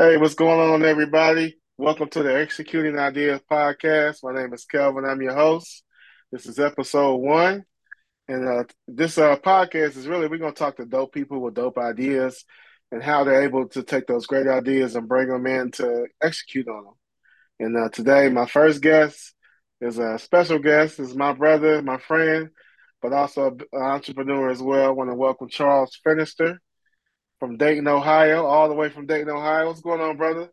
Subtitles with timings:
[0.00, 1.58] Hey, what's going on, everybody?
[1.76, 4.20] Welcome to the Executing Ideas podcast.
[4.22, 5.04] My name is Kelvin.
[5.04, 5.84] I'm your host.
[6.32, 7.66] This is episode one.
[8.26, 11.52] And uh, this uh, podcast is really, we're going to talk to dope people with
[11.52, 12.46] dope ideas
[12.90, 16.66] and how they're able to take those great ideas and bring them in to execute
[16.66, 16.94] on them.
[17.58, 19.34] And uh, today, my first guest
[19.82, 20.98] is a special guest.
[20.98, 22.48] Is my brother, my friend,
[23.02, 24.86] but also an entrepreneur as well.
[24.86, 26.56] I want to welcome Charles Finister
[27.40, 29.66] from Dayton, Ohio, all the way from Dayton, Ohio.
[29.66, 30.50] What's going on, brother?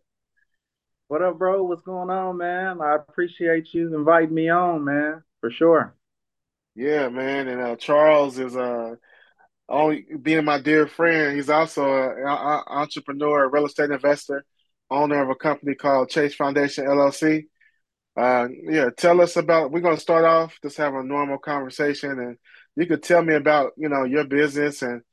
[1.09, 1.63] What up, bro?
[1.63, 2.81] What's going on, man?
[2.81, 5.93] I appreciate you inviting me on, man, for sure.
[6.75, 7.49] Yeah, man.
[7.49, 8.95] And uh, Charles is uh,
[9.67, 11.35] only being my dear friend.
[11.35, 14.45] He's also an entrepreneur, a real estate investor,
[14.89, 17.47] owner of a company called Chase Foundation LLC.
[18.15, 19.71] Uh, yeah, tell us about.
[19.71, 22.37] We're gonna start off just have a normal conversation, and
[22.75, 25.03] you could tell me about you know your business and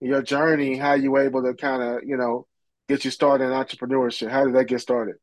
[0.00, 2.46] your journey, how you able to kind of you know
[2.88, 4.30] get you started in entrepreneurship.
[4.30, 5.16] How did that get started?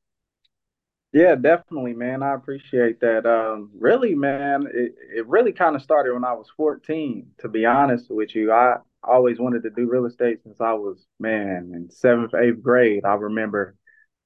[1.14, 2.24] Yeah, definitely, man.
[2.24, 3.26] I appreciate that.
[3.26, 7.66] Um, really, man, it, it really kind of started when I was 14, to be
[7.66, 8.54] honest with you.
[8.54, 13.04] I always wanted to do real estate since I was, man, in seventh, eighth grade.
[13.04, 13.76] I remember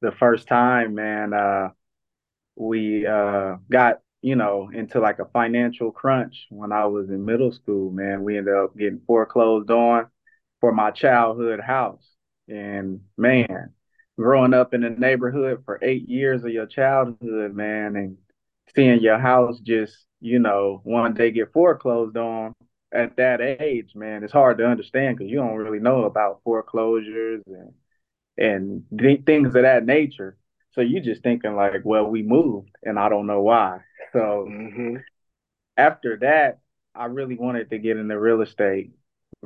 [0.01, 1.69] the first time, man, uh,
[2.55, 7.51] we uh, got you know into like a financial crunch when I was in middle
[7.51, 7.91] school.
[7.91, 10.07] Man, we ended up getting foreclosed on
[10.65, 12.09] for my childhood house,
[12.47, 13.69] and man,
[14.17, 18.17] growing up in the neighborhood for eight years of your childhood, man, and
[18.75, 22.55] seeing your house just you know one day get foreclosed on
[22.91, 27.43] at that age, man, it's hard to understand because you don't really know about foreclosures
[27.45, 27.73] and
[28.35, 30.35] and th- things of that nature.
[30.71, 33.81] So you just thinking like, well, we moved and I don't know why.
[34.13, 34.95] So mm-hmm.
[35.77, 36.57] after that,
[36.95, 38.93] I really wanted to get into real estate.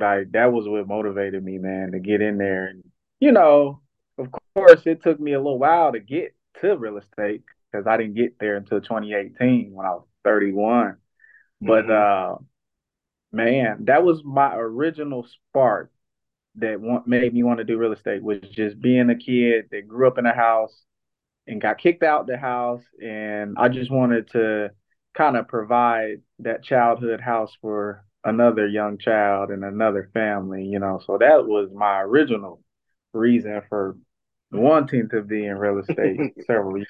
[0.00, 2.66] Like that was what motivated me, man, to get in there.
[2.66, 2.84] And
[3.20, 3.80] you know,
[4.18, 7.96] of course, it took me a little while to get to real estate because I
[7.96, 10.96] didn't get there until 2018 when I was 31.
[11.60, 12.34] But mm-hmm.
[12.34, 12.36] uh,
[13.32, 15.90] man, that was my original spark
[16.56, 19.88] that want, made me want to do real estate was just being a kid that
[19.88, 20.82] grew up in a house
[21.46, 24.70] and got kicked out the house and I just wanted to
[25.14, 31.00] kind of provide that childhood house for another young child and another family, you know.
[31.04, 32.62] So that was my original
[33.12, 33.96] reason for
[34.52, 36.88] wanting to be in real estate several years.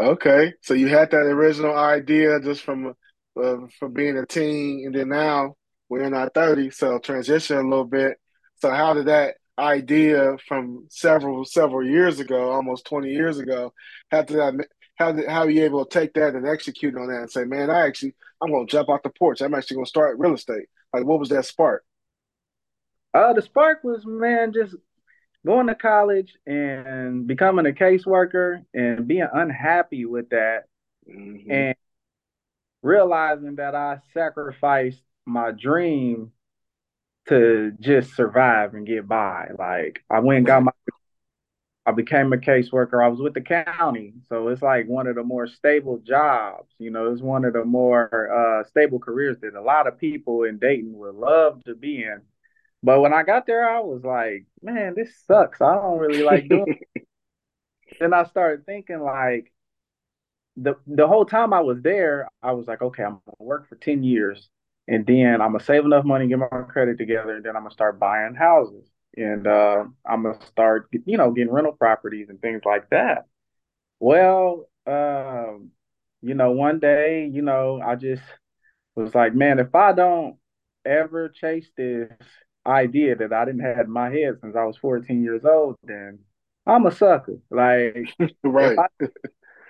[0.00, 2.94] Okay, so you had that original idea just from
[3.42, 5.54] uh, from being a teen, and then now
[5.88, 8.18] we're in our 30s, so transition a little bit.
[8.56, 13.72] So how did that idea from several several years ago, almost 20 years ago,
[14.10, 17.22] how did that how how are you able to take that and execute on that
[17.22, 19.40] and say, man, I actually I'm gonna jump off the porch.
[19.40, 20.66] I'm actually gonna start real estate.
[20.92, 21.84] Like, what was that spark?
[23.12, 24.74] Uh, the spark was man, just
[25.44, 30.64] going to college and becoming a caseworker and being unhappy with that,
[31.08, 31.50] mm-hmm.
[31.50, 31.76] and
[32.82, 36.32] realizing that I sacrificed my dream
[37.28, 39.48] to just survive and get by.
[39.58, 40.72] Like I went and got my
[41.86, 43.04] I became a caseworker.
[43.04, 44.14] I was with the county.
[44.28, 46.72] So it's like one of the more stable jobs.
[46.78, 50.44] You know, it's one of the more uh, stable careers that a lot of people
[50.44, 52.22] in Dayton would love to be in.
[52.82, 55.60] But when I got there, I was like, man, this sucks.
[55.60, 57.06] I don't really like doing it.
[58.00, 59.52] then I started thinking like
[60.56, 63.76] the the whole time I was there, I was like, okay, I'm gonna work for
[63.76, 64.48] 10 years
[64.88, 67.72] and then I'm gonna save enough money, get my credit together, and then I'm gonna
[67.74, 68.86] start buying houses,
[69.16, 73.26] and uh, I'm gonna start, you know, getting rental properties and things like that.
[74.00, 75.70] Well, um,
[76.22, 78.22] you know, one day, you know, I just
[78.94, 80.36] was like, man, if I don't
[80.84, 82.10] ever chase this
[82.66, 86.20] idea that I didn't have in my head since I was 14 years old, then
[86.66, 87.38] I'm a sucker.
[87.50, 88.08] Like,
[88.42, 88.72] right.
[88.72, 88.86] If I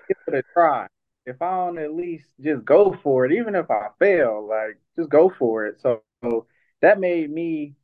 [0.09, 0.87] give it a try,
[1.27, 5.11] if I don't at least just go for it, even if I fail, like just
[5.11, 5.81] go for it.
[5.81, 6.47] So, so
[6.83, 7.75] that made me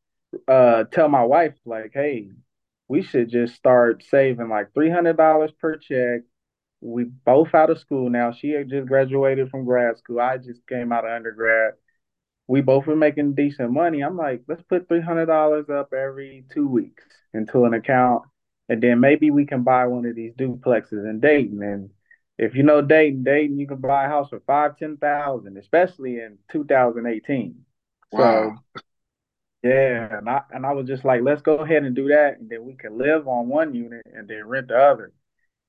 [0.49, 2.31] uh, tell my wife, like, hey,
[2.89, 6.23] we should just start saving like three hundred dollars per check.
[6.81, 8.33] We both out of school now.
[8.33, 10.21] She had just graduated from grad school.
[10.21, 11.75] I just came out of undergrad.
[12.47, 14.01] We both were making decent money.
[14.01, 18.25] I'm like, let's put three hundred dollars up every two weeks into an account,
[18.69, 21.91] and then maybe we can buy one of these duplexes in Dayton and
[22.41, 26.21] if you know Dayton, Dayton, you can buy a house for five, ten thousand, especially
[26.21, 27.55] in 2018.
[28.13, 28.57] Wow.
[28.75, 28.81] So
[29.63, 32.49] yeah, and I and I was just like, let's go ahead and do that, and
[32.49, 35.13] then we can live on one unit and then rent the other.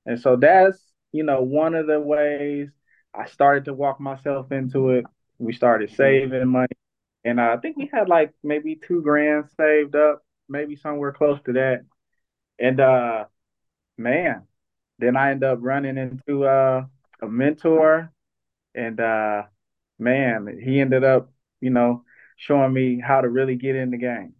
[0.06, 0.78] And so that's
[1.12, 2.68] you know one of the ways
[3.14, 5.04] I started to walk myself into it.
[5.38, 5.96] We started mm-hmm.
[5.96, 6.76] saving money,
[7.24, 11.52] and I think we had like maybe two grand saved up, maybe somewhere close to
[11.54, 11.82] that.
[12.58, 13.24] And uh
[13.98, 14.46] man,
[14.98, 16.84] then I end up running into uh,
[17.20, 18.12] a mentor,
[18.74, 19.42] and uh,
[19.98, 21.30] man, he ended up,
[21.60, 22.04] you know,
[22.42, 24.34] showing me how to really get in the game.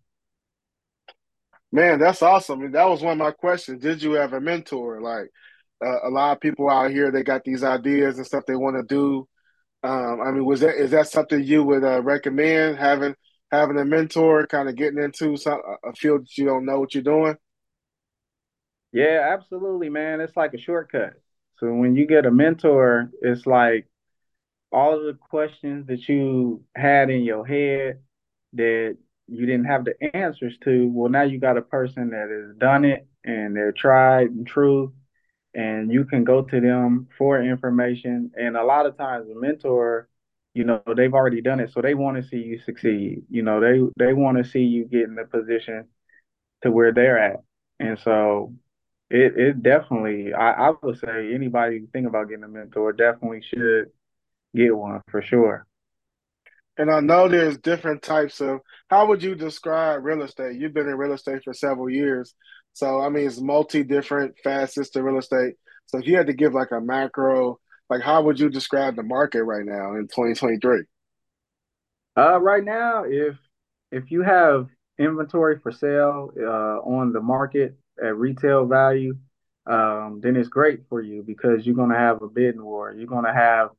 [1.70, 2.72] Man, that's awesome.
[2.72, 3.80] That was one of my questions.
[3.80, 5.00] Did you have a mentor?
[5.00, 5.30] Like
[5.84, 8.76] uh, a lot of people out here, they got these ideas and stuff they want
[8.76, 9.28] to do.
[9.84, 13.14] Um, I mean, was that is that something you would uh, recommend having
[13.52, 16.94] having a mentor, kind of getting into some a field that you don't know what
[16.94, 17.36] you're doing?
[18.92, 20.20] Yeah, absolutely, man.
[20.20, 21.14] It's like a shortcut.
[21.58, 23.86] So when you get a mentor, it's like
[24.72, 28.00] all the questions that you had in your head
[28.54, 28.96] that
[29.28, 30.88] you didn't have the answers to.
[30.88, 34.92] Well, now you got a person that has done it and they're tried and true,
[35.54, 38.32] and you can go to them for information.
[38.36, 40.08] And a lot of times, a mentor,
[40.54, 43.22] you know, they've already done it, so they want to see you succeed.
[43.30, 45.88] You know, they they want to see you get in the position
[46.62, 47.40] to where they're at.
[47.80, 48.54] And so
[49.10, 53.90] it it definitely I, I would say anybody think about getting a mentor definitely should
[54.54, 55.66] get one for sure.
[56.78, 60.58] And I know there's different types of how would you describe real estate?
[60.58, 62.34] You've been in real estate for several years.
[62.72, 65.54] So I mean it's multi different facets to real estate.
[65.86, 67.58] So if you had to give like a macro,
[67.90, 70.84] like how would you describe the market right now in 2023?
[72.16, 73.36] Uh right now if
[73.90, 74.68] if you have
[74.98, 79.14] inventory for sale uh on the market at retail value,
[79.66, 82.92] um, then it's great for you because you're gonna have a bidding war.
[82.92, 83.70] You're gonna have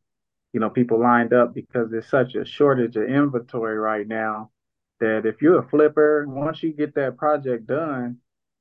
[0.54, 4.52] you know, people lined up because there's such a shortage of inventory right now
[5.00, 8.18] that if you're a flipper, once you get that project done,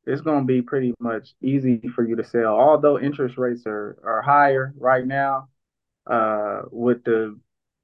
[0.06, 2.58] it's going to be pretty much easy for you to sell.
[2.58, 5.48] Although interest rates are, are higher right now,
[6.06, 7.38] uh, with the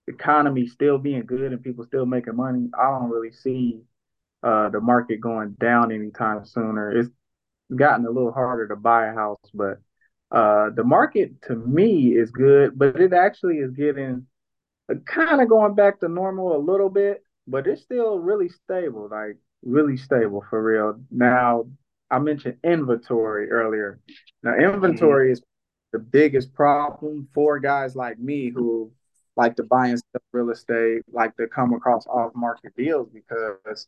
[0.09, 3.83] economy still being good and people still making money, I don't really see
[4.43, 6.99] uh, the market going down anytime sooner.
[6.99, 7.11] It's
[7.75, 9.81] gotten a little harder to buy a house, but
[10.31, 14.27] uh, the market to me is good, but it actually is getting
[14.91, 19.09] uh, kind of going back to normal a little bit, but it's still really stable,
[19.11, 21.01] like really stable for real.
[21.11, 21.67] Now,
[22.11, 24.01] I mentioned inventory earlier.
[24.43, 25.33] Now, inventory mm-hmm.
[25.33, 25.43] is
[25.93, 28.93] the biggest problem for guys like me who
[29.37, 33.87] like to buy and sell real estate, like to come across off market deals because,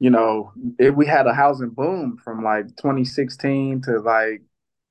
[0.00, 4.42] you know, if we had a housing boom from like 2016 to like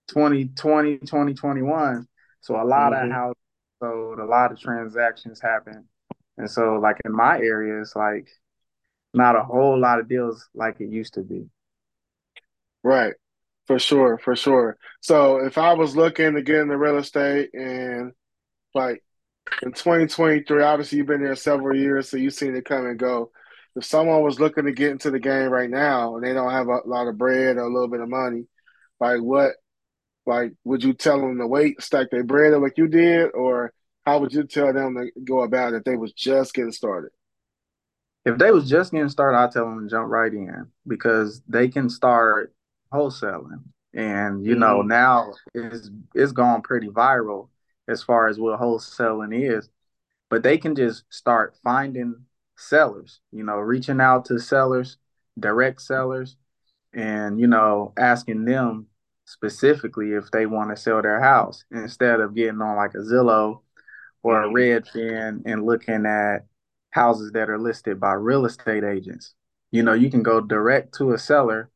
[0.10, 2.08] 2020, 2021.
[2.42, 3.06] So a lot mm-hmm.
[3.06, 3.38] of houses
[3.82, 5.86] sold, a lot of transactions happen.
[6.38, 8.28] And so like in my area, it's like
[9.14, 11.50] not a whole lot of deals like it used to be.
[12.84, 13.14] Right.
[13.68, 14.78] For sure, for sure.
[15.02, 18.14] So if I was looking to get into real estate and
[18.74, 19.04] like
[19.62, 23.32] in 2023, obviously you've been there several years, so you've seen it come and go.
[23.76, 26.68] If someone was looking to get into the game right now and they don't have
[26.68, 28.46] a lot of bread or a little bit of money,
[29.00, 29.54] like what
[30.30, 33.74] like, would you tell them to wait, stack their bread like you did, or
[34.06, 37.10] how would you tell them to go about it if they was just getting started?
[38.26, 41.68] If they was just getting started, I'd tell them to jump right in because they
[41.68, 42.54] can start
[42.94, 43.64] wholesaling.
[43.94, 44.60] And you mm-hmm.
[44.60, 47.50] know, now it's it's gone pretty viral
[47.88, 49.68] as far as what wholesaling is.
[50.30, 54.98] But they can just start finding sellers, you know, reaching out to sellers,
[55.40, 56.38] direct sellers,
[56.94, 58.86] and you know, asking them
[59.30, 63.62] specifically if they want to sell their house instead of getting on like a Zillow
[64.24, 66.48] or a Redfin and looking at
[66.90, 69.36] houses that are listed by real estate agents.
[69.70, 71.70] You know, you can go direct to a seller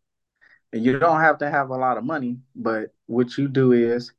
[0.71, 4.11] and you don't have to have a lot of money, but what you do is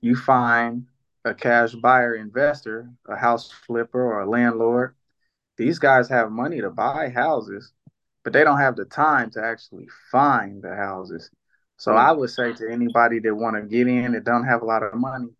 [0.00, 0.86] you find
[1.24, 4.96] a cash buyer investor, a house flipper or a landlord.
[5.56, 7.72] These guys have money to buy houses,
[8.24, 11.30] but they don't have the time to actually find the houses.
[11.80, 14.66] So I would say to anybody that want to get in and don't have a
[14.66, 15.30] lot of money,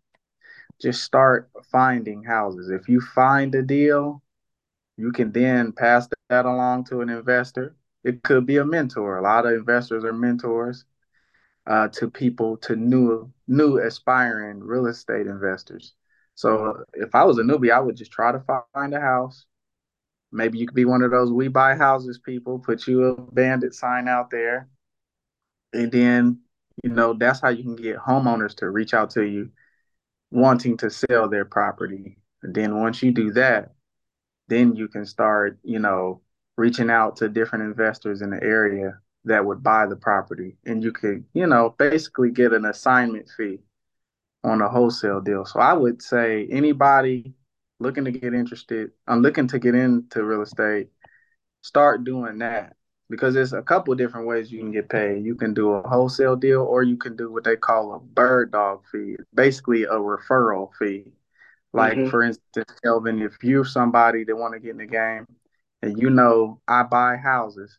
[0.81, 2.71] just start finding houses.
[2.71, 4.23] If you find a deal,
[4.97, 7.77] you can then pass that along to an investor.
[8.05, 9.19] It could be a mentor.
[9.19, 10.87] A lot of investors are mentors
[11.67, 15.93] uh, to people, to new, new aspiring real estate investors.
[16.37, 18.43] So if I was a newbie, I would just try to
[18.73, 19.45] find a house.
[20.33, 23.75] Maybe you could be one of those we buy houses people, put you a bandit
[23.75, 24.71] sign out there
[25.73, 26.41] and then
[26.83, 29.51] you know that's how you can get homeowners to reach out to you
[30.31, 32.17] wanting to sell their property.
[32.43, 33.73] And then once you do that
[34.49, 36.23] then you can start you know
[36.57, 40.57] reaching out to different investors in the area that would buy the property.
[40.67, 43.61] And you could you know basically get an assignment fee
[44.45, 45.45] on a wholesale deal.
[45.45, 47.35] So i would say anybody
[47.81, 50.89] looking to get interested i'm looking to get into real estate
[51.63, 52.77] start doing that
[53.11, 55.25] because there's a couple different ways you can get paid.
[55.25, 58.53] You can do a wholesale deal, or you can do what they call a bird
[58.53, 61.13] dog fee, basically a referral fee.
[61.73, 62.09] Like mm-hmm.
[62.09, 65.27] for instance, Kelvin, if you're somebody that want to get in the game,
[65.83, 67.77] and you know I buy houses,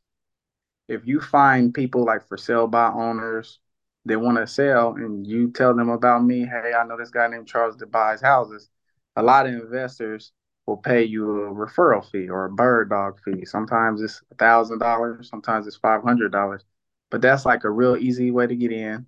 [0.90, 3.60] if you find people like for sale by owners
[4.06, 7.28] that want to sell, and you tell them about me, hey, I know this guy
[7.28, 8.70] named Charles that buys houses.
[9.16, 10.34] A lot of investors
[10.72, 13.44] will pay you a referral fee or a bird dog fee.
[13.46, 16.64] Sometimes it's a thousand dollars, sometimes it's five hundred dollars.
[17.10, 19.06] But that's like a real easy way to get in.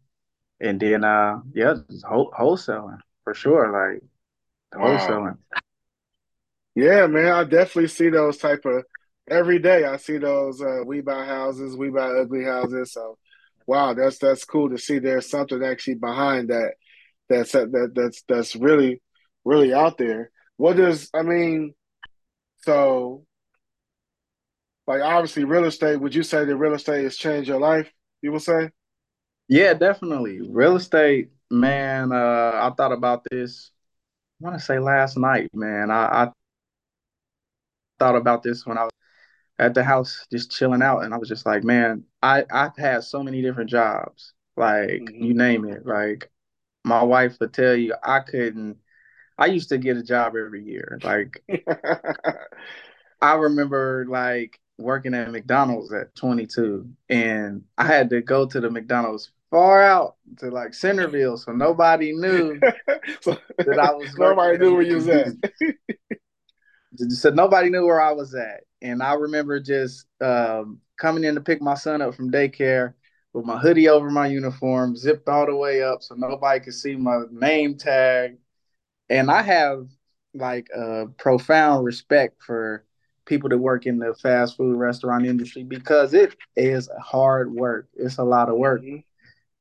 [0.59, 3.71] And then uh yeah, just wholesaling for sure.
[3.71, 4.03] Like
[4.75, 4.97] wow.
[4.97, 5.37] wholesaling.
[6.75, 8.83] Yeah, man, I definitely see those type of
[9.29, 9.85] every day.
[9.85, 12.91] I see those uh, we buy houses, we buy ugly houses.
[12.91, 13.17] So,
[13.67, 14.99] wow, that's that's cool to see.
[14.99, 16.73] There's something actually behind that.
[17.29, 19.01] That's that that's that's really
[19.45, 20.31] really out there.
[20.57, 21.73] What does I mean?
[22.61, 23.25] So,
[24.87, 25.99] like obviously, real estate.
[25.99, 27.91] Would you say that real estate has changed your life?
[28.21, 28.69] You would say?
[29.47, 30.39] Yeah, definitely.
[30.41, 32.11] Real estate, man.
[32.11, 33.71] Uh, I thought about this.
[34.41, 35.91] I want to say last night, man.
[35.91, 36.31] I, I
[37.99, 38.91] thought about this when I was
[39.59, 43.03] at the house just chilling out, and I was just like, man, I I've had
[43.03, 45.23] so many different jobs, like mm-hmm.
[45.23, 45.85] you name it.
[45.85, 46.31] Like
[46.83, 48.77] my wife would tell you, I couldn't
[49.37, 50.99] I used to get a job every year.
[51.03, 51.43] Like
[53.21, 58.69] I remember like working at McDonald's at 22 and I had to go to the
[58.69, 62.59] McDonald's far out to like Centerville so nobody knew
[63.21, 65.27] so, that I was nobody knew where you was at.
[67.09, 68.61] so nobody knew where I was at.
[68.81, 72.93] And I remember just um, coming in to pick my son up from daycare
[73.31, 76.95] with my hoodie over my uniform, zipped all the way up so nobody could see
[76.95, 78.37] my name tag
[79.09, 79.87] and I have
[80.33, 82.85] like a profound respect for
[83.25, 87.87] people that work in the fast food restaurant industry because it is hard work.
[87.95, 88.81] It's a lot of work.
[88.81, 88.97] Mm-hmm.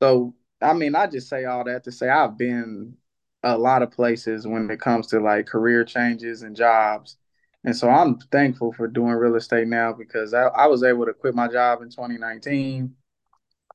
[0.02, 2.96] So I mean, I just say all that to say I've been
[3.42, 7.16] a lot of places when it comes to like career changes and jobs.
[7.64, 11.12] And so I'm thankful for doing real estate now because I, I was able to
[11.12, 12.94] quit my job in 2019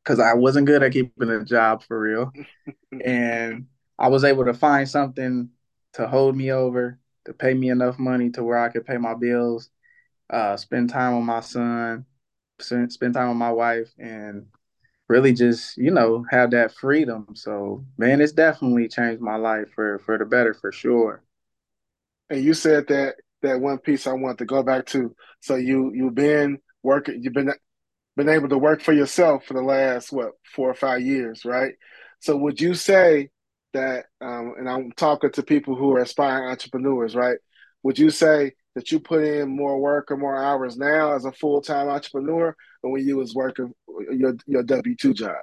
[0.03, 2.31] because I wasn't good at keeping a job for real.
[3.03, 3.67] and
[3.99, 5.49] I was able to find something
[5.93, 9.13] to hold me over, to pay me enough money to where I could pay my
[9.13, 9.69] bills,
[10.29, 12.05] uh, spend time with my son,
[12.59, 14.47] spend, spend time with my wife, and
[15.09, 17.27] really just you know have that freedom.
[17.35, 21.23] So man, it's definitely changed my life for for the better for sure.
[22.29, 25.15] And you said that that one piece I want to go back to.
[25.41, 27.53] So you you've been working, you've been
[28.15, 31.73] been able to work for yourself for the last what four or five years, right?
[32.19, 33.29] So would you say
[33.77, 37.37] that, um, and I'm talking to people who are aspiring entrepreneurs, right?
[37.83, 41.31] Would you say that you put in more work or more hours now as a
[41.31, 43.73] full time entrepreneur than when you was working
[44.11, 45.37] your your W two job?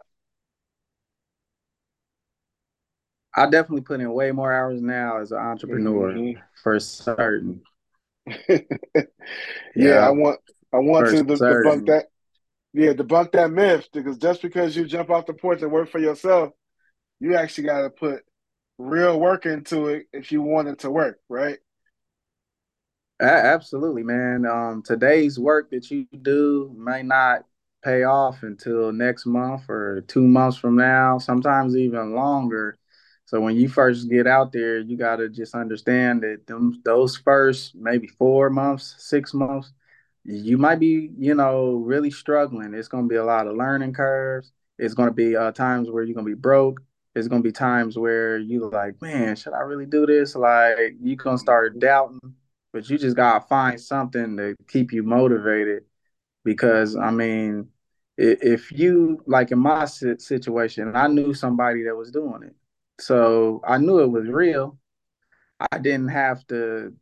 [3.37, 6.41] I definitely put in way more hours now as an entrepreneur mm-hmm.
[6.63, 7.63] for certain.
[8.49, 8.59] yeah,
[9.75, 10.41] yeah, I want
[10.73, 12.07] I want to debunk that.
[12.73, 16.01] Yeah, debunk that myth because just because you jump off the porch and work for
[16.01, 16.51] yourself
[17.25, 18.23] you actually got to put
[18.77, 21.59] real work into it if you want it to work, right?
[23.19, 24.45] Absolutely, man.
[24.45, 27.45] Um, today's work that you do may not
[27.83, 32.77] pay off until next month or two months from now, sometimes even longer.
[33.25, 37.17] So when you first get out there, you got to just understand that them, those
[37.17, 39.73] first maybe four months, six months,
[40.25, 42.75] you might be, you know, really struggling.
[42.75, 44.53] It's going to be a lot of learning curves.
[44.79, 46.83] It's going to be uh, times where you're going to be broke
[47.15, 50.35] there's gonna be times where you like, man, should I really do this?
[50.35, 52.35] Like you gonna start doubting,
[52.73, 55.85] but you just gotta find something to keep you motivated.
[56.45, 57.69] Because I mean,
[58.19, 62.55] if you like in my situation, I knew somebody that was doing it,
[63.01, 64.77] so I knew it was real.
[65.73, 66.93] I didn't have to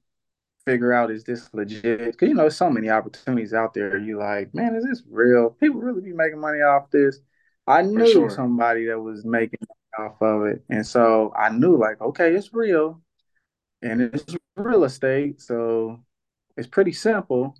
[0.64, 3.98] figure out is this legit because you know so many opportunities out there.
[3.98, 5.50] You like, man, is this real?
[5.58, 7.18] People really be making money off this.
[7.66, 8.30] I knew sure.
[8.30, 9.60] somebody that was making
[9.98, 10.64] off of it.
[10.70, 13.00] And so I knew like, okay, it's real
[13.82, 15.40] and it's real estate.
[15.40, 16.00] So
[16.56, 17.54] it's pretty simple.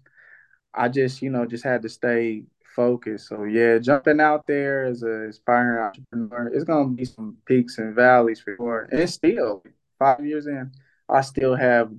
[0.74, 2.44] I just, you know, just had to stay
[2.76, 3.28] focused.
[3.28, 7.94] So yeah, jumping out there as an aspiring entrepreneur, it's gonna be some peaks and
[7.94, 8.88] valleys for sure.
[8.92, 9.64] And still
[9.98, 10.72] five years in,
[11.08, 11.92] I still have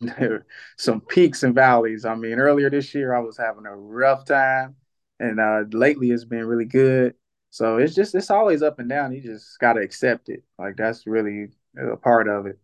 [0.78, 2.04] some peaks and valleys.
[2.04, 4.76] I mean, earlier this year I was having a rough time,
[5.20, 7.14] and uh, lately it's been really good.
[7.52, 9.12] So it's just it's always up and down.
[9.14, 10.44] You just got to accept it.
[10.58, 12.58] Like that's really a part of it.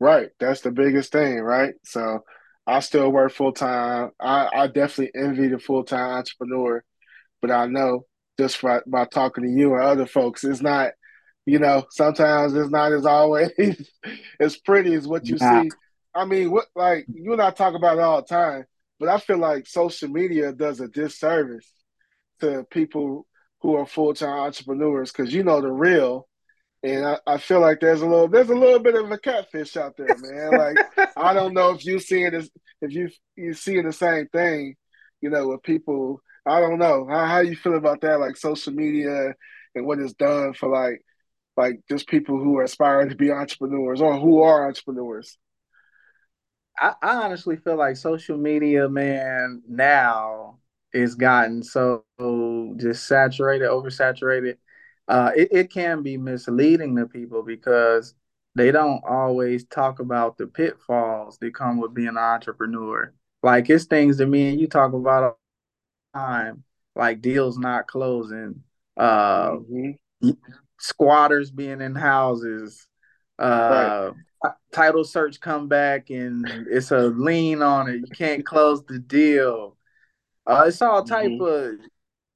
[0.00, 0.30] Right.
[0.40, 1.74] That's the biggest thing, right?
[1.84, 2.24] So
[2.66, 4.10] I still work full time.
[4.20, 6.84] I, I definitely envy the full time entrepreneur,
[7.40, 8.06] but I know
[8.38, 10.92] just by, by talking to you and other folks, it's not,
[11.46, 13.50] you know, sometimes it's not as always
[14.40, 15.62] as pretty as what you Nah.
[15.62, 15.70] see.
[16.14, 18.66] I mean, what like you and I talk about it all the time,
[19.00, 21.70] but I feel like social media does a disservice
[22.40, 23.26] to people
[23.64, 26.28] who are full time entrepreneurs because you know the real
[26.82, 29.74] and I, I feel like there's a little there's a little bit of a catfish
[29.78, 30.50] out there, man.
[30.50, 32.50] Like I don't know if you seeing this
[32.82, 34.76] if you you seeing the same thing,
[35.22, 36.20] you know, with people.
[36.44, 39.32] I don't know how how you feel about that, like social media
[39.74, 41.02] and what it's done for like
[41.56, 45.38] like just people who are aspiring to be entrepreneurs or who are entrepreneurs.
[46.78, 50.58] I, I honestly feel like social media, man, now
[50.94, 52.04] is gotten so
[52.76, 54.56] just saturated, oversaturated.
[55.08, 58.14] Uh, it, it can be misleading to people because
[58.54, 63.12] they don't always talk about the pitfalls that come with being an entrepreneur.
[63.42, 65.38] Like it's things that me and you talk about all
[66.14, 66.64] the time,
[66.96, 68.62] like deals not closing,
[68.96, 69.90] uh, hmm
[70.78, 72.86] squatters being in houses,
[73.68, 73.94] Right.
[74.02, 77.96] uh, title search come back and it's a lien on it.
[78.00, 79.76] You can't close the deal.
[80.46, 81.72] Uh, it's all type hmm of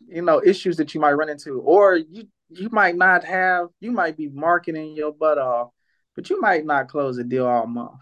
[0.08, 3.68] you know issues that you might run into, or you you might not have.
[3.80, 5.70] You might be marketing your butt off,
[6.16, 8.00] but you might not close a deal all month,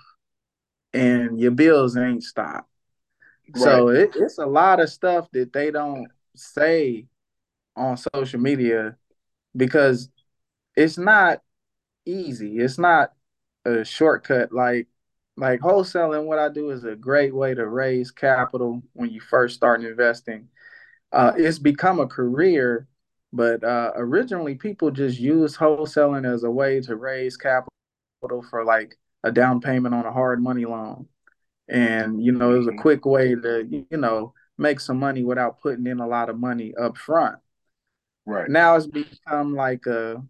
[0.93, 2.69] and your bills ain't stopped.
[3.55, 3.83] Right.
[3.83, 7.07] So it, it's a lot of stuff that they don't say
[7.77, 8.97] on social media
[9.57, 10.11] because
[10.77, 11.43] it's not
[12.07, 12.59] easy.
[12.59, 13.13] It's not
[13.65, 14.53] a shortcut.
[14.53, 14.89] Like
[15.37, 19.55] like wholesaling, what I do is a great way to raise capital when you first
[19.57, 20.49] start investing.
[21.13, 22.89] Uh, it's become a career,
[23.33, 27.71] but uh, originally people just used wholesaling as a way to raise capital
[28.51, 31.07] for like a down payment on a hard money loan.
[31.69, 35.25] And you know, it was a hmm quick way to you know make some money
[35.25, 37.39] without putting in a lot of money up front.
[38.27, 38.49] Right.
[38.49, 40.25] Now it's become like a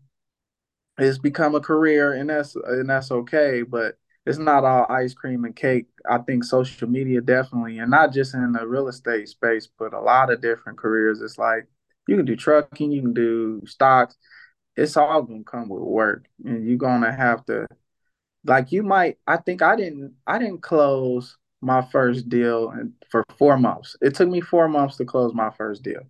[0.98, 5.44] it's become a career and that's and that's okay but it's not all ice cream
[5.44, 5.86] and cake.
[6.10, 10.00] I think social media definitely and not just in the real estate space but a
[10.00, 11.22] lot of different careers.
[11.22, 11.66] It's like
[12.08, 14.16] you can do trucking you can do stocks.
[14.76, 17.66] It's all gonna come with work and you're gonna have to
[18.44, 22.72] like you might i think i didn't i didn't close my first deal
[23.10, 23.96] for four months.
[24.00, 26.02] It took me four months to close my first deal.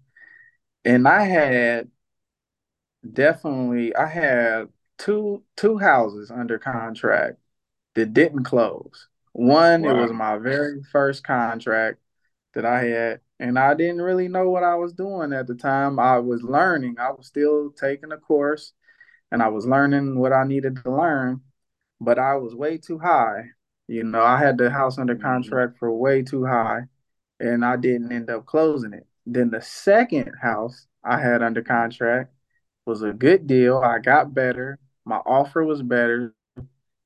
[0.85, 1.91] And i had
[3.13, 7.39] definitely I had two two houses under contract
[7.97, 9.09] that didn't close.
[9.35, 12.01] One, it was my very first contract
[12.55, 15.99] that I had, and I didn't really know what I was doing at the time.
[16.01, 16.97] I was learning.
[17.01, 18.75] I was still taking a course
[19.33, 21.43] and I was learning what I needed to learn,
[22.01, 23.45] but I was way too high.
[23.89, 26.83] You know, I had the house under hmm contract for way too high,
[27.41, 29.07] and I didn't end up closing it.
[29.27, 32.33] Then the second house I had under contract
[32.87, 33.79] was a good deal.
[33.79, 34.79] I got better.
[35.07, 36.35] My offer was better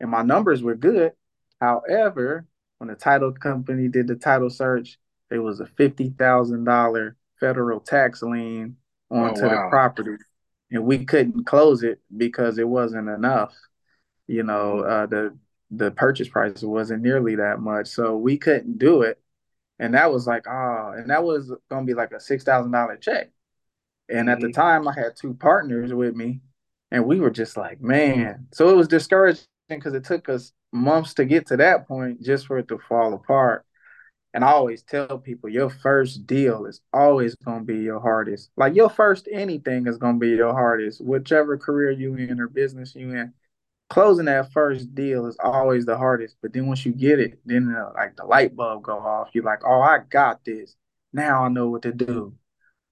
[0.01, 1.13] and my numbers were good.
[1.61, 2.47] However,
[2.79, 4.99] when the title company did the title search,
[5.31, 8.77] there was a $50,000 federal tax lien
[9.15, 10.17] Oh onto the property.
[10.71, 13.55] And we couldn't close it because it wasn't enough.
[14.27, 15.37] You know, uh, the
[15.71, 17.89] the purchase price wasn't nearly that much.
[17.89, 19.21] So we couldn't do it.
[19.81, 22.97] And that was like, oh, and that was gonna be like a six thousand dollar
[22.97, 23.31] check.
[24.09, 26.41] And at the hmm time, I had two partners with me,
[26.91, 28.49] and we were just like, man.
[28.53, 29.45] So it was discouraging
[29.79, 33.15] because it took us months to get to that point just for it to fall
[33.15, 33.65] apart.
[34.33, 38.51] And I always tell people your first deal is always going to be your hardest.
[38.57, 42.47] Like your first anything is going to be your hardest, whichever career you in or
[42.49, 43.33] business you in.
[43.89, 46.37] Closing that first deal is always the hardest.
[46.43, 49.31] But then once you get it, then uh, like the light bulb go off.
[49.33, 50.77] You're like, oh, I got this.
[51.13, 52.35] Now I know what to do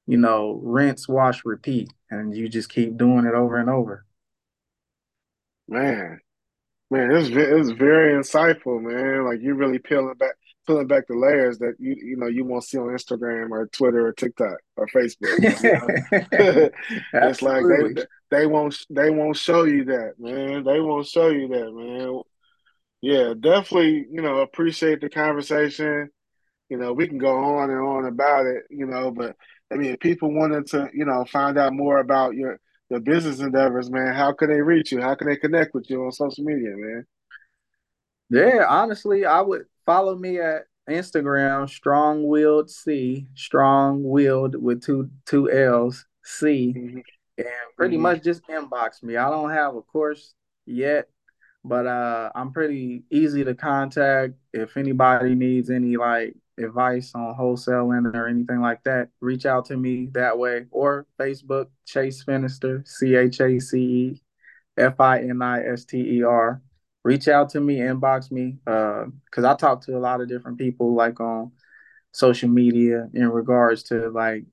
[0.08, 4.06] you know, rinse, wash, repeat, and you just keep doing it over and over.
[5.68, 6.20] Man.
[6.90, 9.24] Man, it's it's very insightful, man.
[9.26, 10.34] Like you're really peeling back
[10.66, 14.06] peeling back the layers that you you know you won't see on Instagram or Twitter
[14.06, 15.62] or TikTok or Facebook.
[15.62, 16.70] You know,
[17.12, 20.64] it's like they they won't they won't show you that, man.
[20.64, 22.22] They won't show you that, man.
[23.02, 24.06] Yeah, definitely.
[24.10, 26.08] You know, appreciate the conversation.
[26.70, 28.64] You know, we can go on and on about it.
[28.70, 29.36] You know, but
[29.70, 32.58] I mean, people wanted to, you know, find out more about your
[32.90, 35.00] your business endeavors, man, how can they reach you?
[35.00, 37.06] How can they connect with you on social media, man?
[38.30, 45.10] Yeah, honestly, I would follow me at Instagram, strong willed C, strong willed with two
[45.26, 47.00] two L's, C, hmm
[47.38, 49.16] and pretty hmm much just inbox me.
[49.16, 50.34] I don't have a course
[50.66, 51.08] yet,
[51.64, 54.34] but uh, I'm pretty easy to contact.
[54.52, 59.76] If anybody needs any like advice on wholesaling or anything like that, reach out to
[59.76, 64.22] me that way or Facebook Chace Finister C H A C E
[64.76, 66.62] F I N I S T E R.
[67.04, 70.58] Reach out to me, inbox me, because uh, I talk to a lot of different
[70.58, 71.52] people like on
[72.12, 74.44] social media in regards to like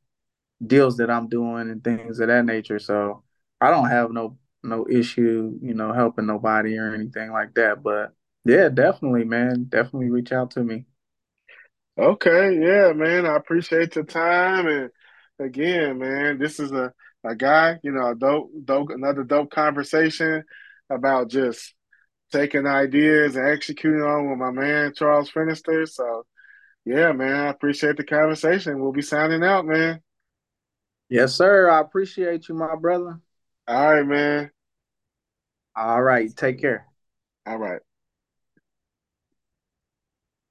[0.65, 2.80] deals that I'm doing and things of that nature.
[2.80, 3.24] So
[3.60, 7.84] I don't have no no issue, you know, helping nobody or anything like that.
[7.84, 8.13] But
[8.46, 10.86] yeah, definitely, man, definitely reach out to me.
[11.97, 14.89] Okay, yeah, man, I appreciate the time and
[15.39, 20.43] again, man, this is a a guy, you know, a dope, dope, another dope conversation
[20.91, 21.73] about just
[22.31, 25.88] taking ideas and executing on with my man Charles Finister.
[25.89, 26.25] So,
[26.86, 28.79] yeah, man, I appreciate the conversation.
[28.81, 30.01] We'll be signing out, man.
[31.10, 31.69] Yes, sir.
[31.69, 33.19] I appreciate you, my brother.
[33.67, 34.51] All right, man.
[35.75, 36.36] All right.
[36.36, 36.88] Take care.
[37.45, 37.81] All right.